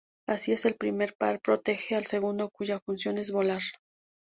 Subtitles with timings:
[0.27, 3.61] Así el primer par protege al segundo cuya función es volar.